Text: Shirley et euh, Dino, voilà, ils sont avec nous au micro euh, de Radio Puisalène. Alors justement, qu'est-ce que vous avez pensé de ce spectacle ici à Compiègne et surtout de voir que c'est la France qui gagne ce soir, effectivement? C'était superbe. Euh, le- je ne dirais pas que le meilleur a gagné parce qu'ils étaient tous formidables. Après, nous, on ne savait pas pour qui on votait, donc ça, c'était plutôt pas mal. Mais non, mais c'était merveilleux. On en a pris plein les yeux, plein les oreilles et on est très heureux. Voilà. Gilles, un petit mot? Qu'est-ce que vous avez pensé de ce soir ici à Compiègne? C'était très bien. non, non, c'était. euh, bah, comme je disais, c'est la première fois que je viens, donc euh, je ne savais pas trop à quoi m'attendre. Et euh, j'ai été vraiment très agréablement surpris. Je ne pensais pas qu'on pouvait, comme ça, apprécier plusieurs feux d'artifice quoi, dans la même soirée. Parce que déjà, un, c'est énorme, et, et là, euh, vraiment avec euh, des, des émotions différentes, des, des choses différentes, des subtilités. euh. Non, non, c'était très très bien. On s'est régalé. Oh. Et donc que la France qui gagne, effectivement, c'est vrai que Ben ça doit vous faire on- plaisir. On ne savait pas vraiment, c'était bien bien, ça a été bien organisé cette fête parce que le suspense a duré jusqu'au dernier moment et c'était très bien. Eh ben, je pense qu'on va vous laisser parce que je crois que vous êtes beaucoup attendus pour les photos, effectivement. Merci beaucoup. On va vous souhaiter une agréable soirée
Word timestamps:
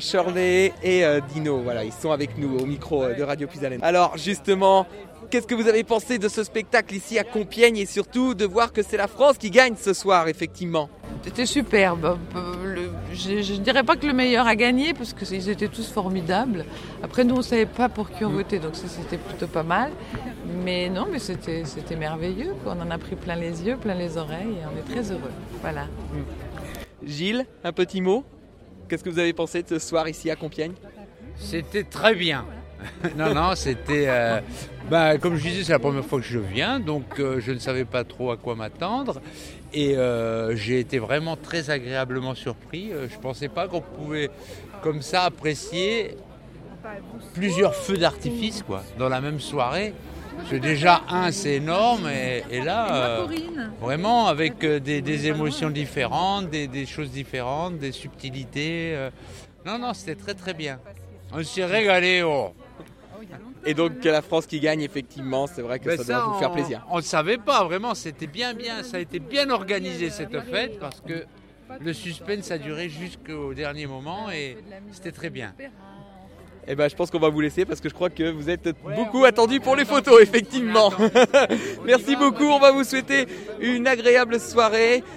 Shirley 0.00 0.72
et 0.82 1.04
euh, 1.04 1.20
Dino, 1.32 1.58
voilà, 1.58 1.84
ils 1.84 1.92
sont 1.92 2.10
avec 2.10 2.36
nous 2.38 2.58
au 2.58 2.66
micro 2.66 3.04
euh, 3.04 3.14
de 3.14 3.22
Radio 3.22 3.46
Puisalène. 3.46 3.80
Alors 3.82 4.16
justement, 4.16 4.86
qu'est-ce 5.30 5.46
que 5.46 5.54
vous 5.54 5.68
avez 5.68 5.84
pensé 5.84 6.18
de 6.18 6.28
ce 6.28 6.42
spectacle 6.44 6.94
ici 6.94 7.18
à 7.18 7.24
Compiègne 7.24 7.76
et 7.76 7.86
surtout 7.86 8.34
de 8.34 8.44
voir 8.44 8.72
que 8.72 8.82
c'est 8.82 8.96
la 8.96 9.08
France 9.08 9.38
qui 9.38 9.50
gagne 9.50 9.74
ce 9.76 9.92
soir, 9.92 10.28
effectivement? 10.28 10.88
C'était 11.22 11.46
superbe. 11.46 12.18
Euh, 12.34 12.74
le- 12.74 12.90
je 13.12 13.52
ne 13.52 13.58
dirais 13.58 13.82
pas 13.82 13.96
que 13.96 14.06
le 14.06 14.12
meilleur 14.14 14.46
a 14.46 14.56
gagné 14.56 14.94
parce 14.94 15.12
qu'ils 15.12 15.48
étaient 15.50 15.68
tous 15.68 15.90
formidables. 15.90 16.64
Après, 17.02 17.24
nous, 17.24 17.34
on 17.34 17.38
ne 17.38 17.42
savait 17.42 17.66
pas 17.66 17.88
pour 17.88 18.10
qui 18.10 18.24
on 18.24 18.30
votait, 18.30 18.58
donc 18.58 18.74
ça, 18.76 18.86
c'était 18.88 19.18
plutôt 19.18 19.46
pas 19.48 19.62
mal. 19.62 19.90
Mais 20.64 20.88
non, 20.88 21.06
mais 21.10 21.18
c'était 21.18 21.62
merveilleux. 21.98 22.54
On 22.66 22.70
en 22.80 22.90
a 22.90 22.98
pris 22.98 23.16
plein 23.16 23.36
les 23.36 23.62
yeux, 23.66 23.76
plein 23.76 23.94
les 23.94 24.16
oreilles 24.16 24.48
et 24.62 24.64
on 24.66 24.78
est 24.78 24.92
très 24.94 25.10
heureux. 25.12 25.30
Voilà. 25.60 25.86
Gilles, 27.04 27.46
un 27.64 27.72
petit 27.72 28.00
mot? 28.00 28.24
Qu'est-ce 28.90 29.04
que 29.04 29.10
vous 29.10 29.20
avez 29.20 29.32
pensé 29.32 29.62
de 29.62 29.68
ce 29.68 29.78
soir 29.78 30.08
ici 30.08 30.32
à 30.32 30.36
Compiègne? 30.36 30.72
C'était 31.36 31.84
très 31.84 32.12
bien. 32.12 32.44
non, 33.16 33.32
non, 33.32 33.54
c'était. 33.54 34.06
euh, 34.08 34.40
bah, 34.90 35.16
comme 35.16 35.36
je 35.36 35.44
disais, 35.44 35.62
c'est 35.62 35.70
la 35.70 35.78
première 35.78 36.04
fois 36.04 36.18
que 36.18 36.26
je 36.26 36.40
viens, 36.40 36.80
donc 36.80 37.20
euh, 37.20 37.38
je 37.38 37.52
ne 37.52 37.60
savais 37.60 37.84
pas 37.84 38.02
trop 38.02 38.32
à 38.32 38.36
quoi 38.36 38.56
m'attendre. 38.56 39.20
Et 39.72 39.96
euh, 39.96 40.56
j'ai 40.56 40.80
été 40.80 40.98
vraiment 40.98 41.36
très 41.36 41.70
agréablement 41.70 42.34
surpris. 42.34 42.90
Je 42.90 43.14
ne 43.14 43.20
pensais 43.22 43.46
pas 43.46 43.68
qu'on 43.68 43.80
pouvait, 43.80 44.28
comme 44.82 45.02
ça, 45.02 45.22
apprécier 45.22 46.16
plusieurs 47.34 47.76
feux 47.76 47.96
d'artifice 47.96 48.64
quoi, 48.64 48.82
dans 48.98 49.08
la 49.08 49.20
même 49.20 49.38
soirée. 49.38 49.94
Parce 50.36 50.50
que 50.50 50.56
déjà, 50.56 51.02
un, 51.08 51.30
c'est 51.32 51.54
énorme, 51.56 52.08
et, 52.08 52.42
et 52.50 52.60
là, 52.60 52.94
euh, 52.94 53.26
vraiment 53.80 54.26
avec 54.26 54.62
euh, 54.64 54.80
des, 54.80 55.00
des 55.02 55.26
émotions 55.26 55.70
différentes, 55.70 56.48
des, 56.50 56.66
des 56.66 56.86
choses 56.86 57.10
différentes, 57.10 57.78
des 57.78 57.92
subtilités. 57.92 58.92
euh. 58.94 59.10
Non, 59.66 59.78
non, 59.78 59.92
c'était 59.94 60.14
très 60.14 60.34
très 60.34 60.54
bien. 60.54 60.78
On 61.32 61.42
s'est 61.44 61.64
régalé. 61.64 62.22
Oh. 62.22 62.52
Et 63.66 63.74
donc 63.74 64.00
que 64.00 64.08
la 64.08 64.22
France 64.22 64.46
qui 64.46 64.58
gagne, 64.58 64.80
effectivement, 64.80 65.46
c'est 65.46 65.60
vrai 65.60 65.78
que 65.78 65.84
Ben 65.84 65.98
ça 65.98 66.04
doit 66.04 66.24
vous 66.32 66.38
faire 66.38 66.50
on- 66.50 66.54
plaisir. 66.54 66.86
On 66.90 66.96
ne 66.96 67.02
savait 67.02 67.36
pas 67.36 67.62
vraiment, 67.64 67.94
c'était 67.94 68.26
bien 68.26 68.54
bien, 68.54 68.82
ça 68.82 68.96
a 68.96 69.00
été 69.00 69.18
bien 69.18 69.50
organisé 69.50 70.08
cette 70.08 70.40
fête 70.40 70.78
parce 70.80 71.00
que 71.02 71.24
le 71.78 71.92
suspense 71.92 72.50
a 72.50 72.56
duré 72.56 72.88
jusqu'au 72.88 73.52
dernier 73.52 73.86
moment 73.86 74.30
et 74.30 74.56
c'était 74.92 75.12
très 75.12 75.28
bien. 75.28 75.52
Eh 76.68 76.74
ben, 76.74 76.88
je 76.88 76.94
pense 76.94 77.10
qu'on 77.10 77.18
va 77.18 77.30
vous 77.30 77.40
laisser 77.40 77.64
parce 77.64 77.80
que 77.80 77.88
je 77.88 77.94
crois 77.94 78.10
que 78.10 78.30
vous 78.30 78.50
êtes 78.50 78.68
beaucoup 78.96 79.24
attendus 79.24 79.60
pour 79.60 79.76
les 79.76 79.84
photos, 79.84 80.20
effectivement. 80.22 80.92
Merci 81.84 82.16
beaucoup. 82.16 82.44
On 82.44 82.58
va 82.58 82.70
vous 82.70 82.84
souhaiter 82.84 83.26
une 83.60 83.86
agréable 83.86 84.38
soirée 84.38 85.02